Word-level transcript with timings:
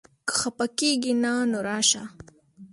که 0.27 0.33
خپه 0.39 0.65
کېږې 0.77 1.13
نه؛ 1.23 1.33
نو 1.51 1.59
راشه! 1.67 2.03